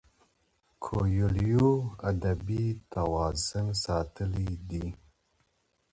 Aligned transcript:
کویلیو 0.83 1.67
ادبي 2.09 2.63
توازن 2.93 3.67
ساتلی 3.83 4.51
دی. 4.69 4.85